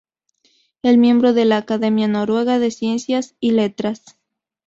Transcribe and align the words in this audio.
Es 0.81 0.97
miembro 0.97 1.31
de 1.33 1.45
la 1.45 1.57
Academia 1.57 2.07
Noruega 2.07 2.57
de 2.57 2.71
Ciencia 2.71 3.19
y 3.39 3.51
Letras. 3.51 4.03